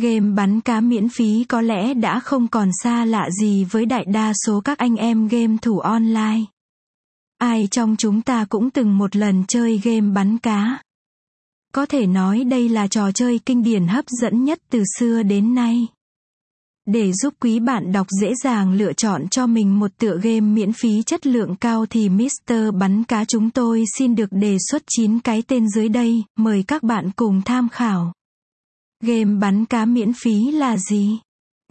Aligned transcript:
Game 0.00 0.34
bắn 0.34 0.60
cá 0.60 0.80
miễn 0.80 1.08
phí 1.08 1.44
có 1.48 1.60
lẽ 1.60 1.94
đã 1.94 2.20
không 2.20 2.48
còn 2.48 2.68
xa 2.82 3.04
lạ 3.04 3.28
gì 3.40 3.64
với 3.64 3.86
đại 3.86 4.04
đa 4.04 4.32
số 4.46 4.60
các 4.60 4.78
anh 4.78 4.96
em 4.96 5.28
game 5.28 5.56
thủ 5.62 5.78
online. 5.78 6.40
Ai 7.38 7.68
trong 7.70 7.96
chúng 7.98 8.22
ta 8.22 8.46
cũng 8.48 8.70
từng 8.70 8.98
một 8.98 9.16
lần 9.16 9.44
chơi 9.48 9.80
game 9.84 10.10
bắn 10.14 10.38
cá. 10.38 10.82
Có 11.72 11.86
thể 11.86 12.06
nói 12.06 12.44
đây 12.44 12.68
là 12.68 12.86
trò 12.86 13.12
chơi 13.12 13.40
kinh 13.46 13.62
điển 13.62 13.86
hấp 13.86 14.04
dẫn 14.08 14.44
nhất 14.44 14.58
từ 14.70 14.84
xưa 14.98 15.22
đến 15.22 15.54
nay. 15.54 15.86
Để 16.86 17.12
giúp 17.12 17.34
quý 17.40 17.60
bạn 17.60 17.92
đọc 17.92 18.06
dễ 18.20 18.34
dàng 18.42 18.72
lựa 18.72 18.92
chọn 18.92 19.28
cho 19.28 19.46
mình 19.46 19.80
một 19.80 19.90
tựa 19.98 20.18
game 20.22 20.40
miễn 20.40 20.72
phí 20.72 21.02
chất 21.02 21.26
lượng 21.26 21.56
cao 21.56 21.86
thì 21.90 22.08
Mr. 22.08 22.52
Bắn 22.78 23.04
Cá 23.04 23.24
chúng 23.24 23.50
tôi 23.50 23.84
xin 23.98 24.14
được 24.14 24.28
đề 24.30 24.56
xuất 24.70 24.82
9 24.88 25.20
cái 25.20 25.42
tên 25.48 25.68
dưới 25.68 25.88
đây, 25.88 26.22
mời 26.36 26.64
các 26.68 26.82
bạn 26.82 27.10
cùng 27.16 27.42
tham 27.44 27.68
khảo. 27.68 28.12
Game 29.02 29.24
bắn 29.40 29.64
cá 29.64 29.84
miễn 29.84 30.12
phí 30.12 30.50
là 30.50 30.76
gì? 30.76 31.18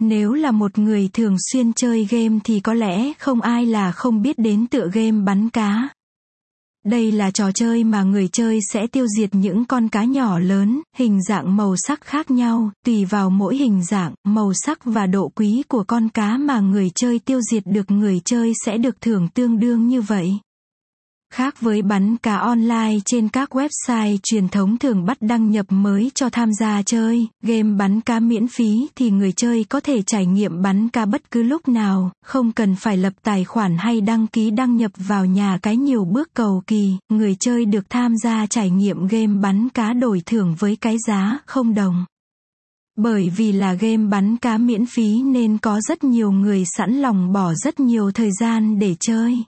Nếu 0.00 0.32
là 0.32 0.50
một 0.50 0.78
người 0.78 1.08
thường 1.12 1.36
xuyên 1.52 1.72
chơi 1.72 2.06
game 2.10 2.38
thì 2.44 2.60
có 2.60 2.74
lẽ 2.74 3.12
không 3.18 3.40
ai 3.40 3.66
là 3.66 3.92
không 3.92 4.22
biết 4.22 4.38
đến 4.38 4.66
tựa 4.66 4.88
game 4.92 5.24
bắn 5.24 5.50
cá. 5.50 5.88
Đây 6.84 7.12
là 7.12 7.30
trò 7.30 7.52
chơi 7.52 7.84
mà 7.84 8.02
người 8.02 8.28
chơi 8.28 8.58
sẽ 8.72 8.86
tiêu 8.86 9.06
diệt 9.18 9.34
những 9.34 9.64
con 9.64 9.88
cá 9.88 10.04
nhỏ 10.04 10.38
lớn, 10.38 10.80
hình 10.96 11.22
dạng 11.28 11.56
màu 11.56 11.74
sắc 11.76 12.00
khác 12.00 12.30
nhau, 12.30 12.70
tùy 12.86 13.04
vào 13.04 13.30
mỗi 13.30 13.56
hình 13.56 13.84
dạng, 13.84 14.14
màu 14.24 14.52
sắc 14.54 14.84
và 14.84 15.06
độ 15.06 15.28
quý 15.28 15.62
của 15.68 15.84
con 15.84 16.08
cá 16.08 16.36
mà 16.36 16.60
người 16.60 16.90
chơi 16.94 17.18
tiêu 17.18 17.40
diệt 17.52 17.62
được 17.66 17.90
người 17.90 18.20
chơi 18.24 18.52
sẽ 18.64 18.78
được 18.78 19.00
thưởng 19.00 19.28
tương 19.28 19.58
đương 19.58 19.88
như 19.88 20.00
vậy. 20.00 20.38
Khác 21.34 21.60
với 21.60 21.82
bắn 21.82 22.16
cá 22.16 22.36
online 22.36 22.98
trên 23.04 23.28
các 23.28 23.50
website 23.56 24.18
truyền 24.22 24.48
thống 24.48 24.78
thường 24.78 25.04
bắt 25.04 25.16
đăng 25.20 25.50
nhập 25.50 25.66
mới 25.68 26.10
cho 26.14 26.28
tham 26.28 26.52
gia 26.60 26.82
chơi, 26.82 27.28
game 27.42 27.76
bắn 27.78 28.00
cá 28.00 28.20
miễn 28.20 28.48
phí 28.48 28.88
thì 28.96 29.10
người 29.10 29.32
chơi 29.32 29.64
có 29.64 29.80
thể 29.80 30.02
trải 30.02 30.26
nghiệm 30.26 30.62
bắn 30.62 30.88
cá 30.88 31.04
bất 31.04 31.30
cứ 31.30 31.42
lúc 31.42 31.68
nào, 31.68 32.10
không 32.24 32.52
cần 32.52 32.76
phải 32.76 32.96
lập 32.96 33.12
tài 33.22 33.44
khoản 33.44 33.76
hay 33.78 34.00
đăng 34.00 34.26
ký 34.26 34.50
đăng 34.50 34.76
nhập 34.76 34.90
vào 34.96 35.26
nhà 35.26 35.58
cái 35.62 35.76
nhiều 35.76 36.04
bước 36.04 36.34
cầu 36.34 36.62
kỳ, 36.66 36.96
người 37.08 37.36
chơi 37.40 37.64
được 37.64 37.90
tham 37.90 38.16
gia 38.16 38.46
trải 38.46 38.70
nghiệm 38.70 39.06
game 39.06 39.40
bắn 39.42 39.68
cá 39.68 39.92
đổi 39.92 40.22
thưởng 40.26 40.54
với 40.58 40.76
cái 40.76 40.96
giá 41.06 41.38
không 41.46 41.74
đồng. 41.74 42.04
Bởi 42.96 43.32
vì 43.36 43.52
là 43.52 43.72
game 43.72 44.06
bắn 44.10 44.36
cá 44.36 44.58
miễn 44.58 44.86
phí 44.86 45.22
nên 45.22 45.58
có 45.58 45.80
rất 45.88 46.04
nhiều 46.04 46.30
người 46.32 46.64
sẵn 46.76 46.94
lòng 46.94 47.32
bỏ 47.32 47.54
rất 47.54 47.80
nhiều 47.80 48.10
thời 48.12 48.30
gian 48.40 48.78
để 48.78 48.96
chơi. 49.00 49.44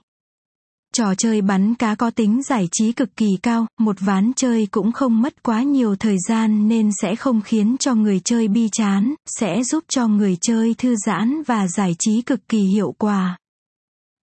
Trò 0.97 1.15
chơi 1.17 1.41
bắn 1.41 1.75
cá 1.75 1.95
có 1.95 2.09
tính 2.09 2.41
giải 2.43 2.67
trí 2.71 2.91
cực 2.91 3.15
kỳ 3.15 3.37
cao, 3.43 3.67
một 3.79 3.95
ván 3.99 4.31
chơi 4.35 4.67
cũng 4.71 4.91
không 4.91 5.21
mất 5.21 5.43
quá 5.43 5.63
nhiều 5.63 5.95
thời 5.95 6.17
gian 6.27 6.67
nên 6.67 6.89
sẽ 7.01 7.15
không 7.15 7.41
khiến 7.41 7.75
cho 7.79 7.95
người 7.95 8.19
chơi 8.23 8.47
bi 8.47 8.69
chán, 8.71 9.13
sẽ 9.25 9.63
giúp 9.63 9.83
cho 9.89 10.07
người 10.07 10.37
chơi 10.41 10.75
thư 10.77 10.95
giãn 11.05 11.43
và 11.43 11.67
giải 11.67 11.95
trí 11.99 12.21
cực 12.21 12.47
kỳ 12.47 12.59
hiệu 12.59 12.95
quả. 12.97 13.37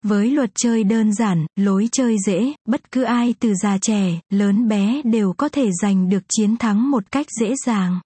Với 0.04 0.30
luật 0.30 0.50
chơi 0.54 0.84
đơn 0.84 1.12
giản, 1.12 1.46
lối 1.56 1.88
chơi 1.92 2.16
dễ, 2.26 2.52
bất 2.68 2.92
cứ 2.92 3.02
ai 3.02 3.34
từ 3.40 3.54
già 3.54 3.78
trẻ, 3.78 4.20
lớn 4.30 4.68
bé 4.68 5.02
đều 5.04 5.32
có 5.32 5.48
thể 5.48 5.70
giành 5.82 6.08
được 6.08 6.22
chiến 6.28 6.56
thắng 6.56 6.90
một 6.90 7.12
cách 7.12 7.26
dễ 7.40 7.54
dàng. 7.66 8.00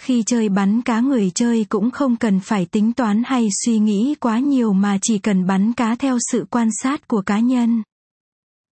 Khi 0.00 0.22
chơi 0.26 0.48
bắn 0.48 0.82
cá 0.82 1.00
người 1.00 1.30
chơi 1.34 1.66
cũng 1.68 1.90
không 1.90 2.16
cần 2.16 2.40
phải 2.40 2.66
tính 2.66 2.92
toán 2.92 3.22
hay 3.26 3.48
suy 3.64 3.78
nghĩ 3.78 4.14
quá 4.20 4.38
nhiều 4.38 4.72
mà 4.72 4.98
chỉ 5.02 5.18
cần 5.18 5.46
bắn 5.46 5.72
cá 5.72 5.94
theo 5.94 6.18
sự 6.32 6.46
quan 6.50 6.68
sát 6.82 7.08
của 7.08 7.22
cá 7.26 7.38
nhân. 7.38 7.82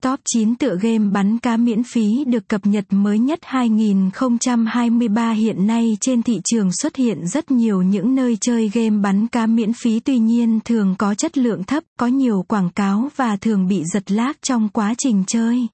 Top 0.04 0.20
9 0.26 0.56
tựa 0.56 0.78
game 0.82 1.10
bắn 1.12 1.38
cá 1.38 1.58
miễn 1.58 1.84
phí 1.84 2.24
được 2.28 2.48
cập 2.48 2.66
nhật 2.66 2.86
mới 2.90 3.20
nhất 3.20 3.40
2023 3.42 5.32
hiện 5.32 5.68
nay 5.68 5.98
trên 6.02 6.24
thị 6.24 6.42
trường 6.44 6.70
xuất 6.82 6.96
hiện 6.96 7.28
rất 7.28 7.52
nhiều 7.52 7.82
những 7.82 8.16
nơi 8.16 8.38
chơi 8.42 8.70
game 8.74 8.98
bắn 9.02 9.28
cá 9.28 9.46
miễn 9.46 9.72
phí 9.74 10.00
tuy 10.00 10.18
nhiên 10.20 10.60
thường 10.66 10.96
có 10.98 11.16
chất 11.16 11.38
lượng 11.38 11.64
thấp, 11.64 11.84
có 12.00 12.08
nhiều 12.08 12.46
quảng 12.48 12.70
cáo 12.70 13.10
và 13.16 13.38
thường 13.42 13.68
bị 13.68 13.84
giật 13.94 14.12
lag 14.12 14.34
trong 14.42 14.70
quá 14.70 14.94
trình 14.98 15.24
chơi. 15.28 15.68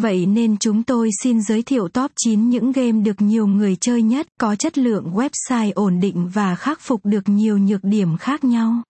Vậy 0.00 0.26
nên 0.26 0.56
chúng 0.56 0.82
tôi 0.82 1.10
xin 1.22 1.42
giới 1.42 1.62
thiệu 1.62 1.88
top 1.88 2.10
9 2.16 2.50
những 2.50 2.72
game 2.72 2.92
được 2.92 3.20
nhiều 3.20 3.46
người 3.46 3.76
chơi 3.80 4.02
nhất, 4.02 4.26
có 4.40 4.56
chất 4.56 4.78
lượng 4.78 5.12
website 5.14 5.72
ổn 5.74 6.00
định 6.00 6.30
và 6.34 6.54
khắc 6.54 6.80
phục 6.80 7.00
được 7.04 7.28
nhiều 7.28 7.58
nhược 7.58 7.84
điểm 7.84 8.16
khác 8.16 8.44
nhau. 8.44 8.82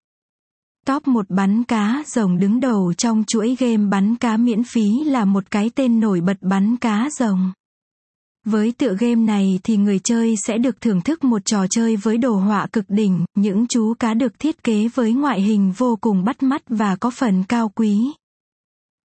Top 0.87 1.09
1 1.09 1.27
bắn 1.29 1.65
cá 1.65 2.03
rồng 2.07 2.39
đứng 2.39 2.61
đầu 2.61 2.93
trong 2.97 3.25
chuỗi 3.27 3.57
game 3.59 3.87
bắn 3.91 4.17
cá 4.17 4.37
miễn 4.37 4.65
phí 4.65 5.05
là 5.05 5.25
một 5.25 5.51
cái 5.51 5.71
tên 5.75 6.01
nổi 6.01 6.21
bật 6.21 6.37
bắn 6.41 6.77
cá 6.77 7.09
rồng. 7.19 7.53
Với 8.45 8.73
tựa 8.73 8.95
game 8.99 9.15
này 9.15 9.61
thì 9.65 9.77
người 9.77 9.99
chơi 9.99 10.35
sẽ 10.37 10.59
được 10.59 10.81
thưởng 10.81 11.01
thức 11.01 11.25
một 11.25 11.43
trò 11.45 11.67
chơi 11.71 11.97
với 11.97 12.19
đồ 12.19 12.35
họa 12.35 12.67
cực 12.73 12.85
đỉnh, 12.89 13.25
những 13.35 13.67
chú 13.67 13.95
cá 13.99 14.15
được 14.15 14.39
thiết 14.39 14.65
kế 14.65 14.89
với 14.95 15.13
ngoại 15.13 15.43
hình 15.43 15.73
vô 15.77 15.99
cùng 16.01 16.25
bắt 16.25 16.43
mắt 16.43 16.63
và 16.69 16.97
có 16.97 17.11
phần 17.11 17.45
cao 17.49 17.69
quý. 17.75 18.13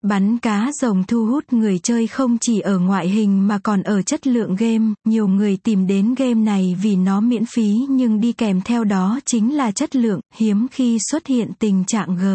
Bắn 0.04 0.38
cá 0.38 0.72
rồng 0.82 1.04
thu 1.04 1.26
hút 1.26 1.54
người 1.54 1.80
chơi 1.80 2.08
không 2.08 2.38
chỉ 2.42 2.60
ở 2.60 2.80
ngoại 2.80 3.10
hình 3.10 3.48
mà 3.48 3.60
còn 3.64 3.84
ở 3.84 4.02
chất 4.02 4.28
lượng 4.28 4.56
game, 4.56 4.86
nhiều 5.06 5.28
người 5.28 5.58
tìm 5.64 5.88
đến 5.88 6.16
game 6.18 6.34
này 6.34 6.76
vì 6.82 6.96
nó 6.96 7.20
miễn 7.20 7.44
phí 7.46 7.76
nhưng 7.90 8.20
đi 8.22 8.34
kèm 8.34 8.62
theo 8.62 8.84
đó 8.84 9.20
chính 9.26 9.56
là 9.56 9.72
chất 9.72 9.96
lượng, 9.96 10.20
hiếm 10.36 10.68
khi 10.72 10.98
xuất 11.12 11.28
hiện 11.28 11.52
tình 11.60 11.84
trạng 11.88 12.16
G. 12.16 12.26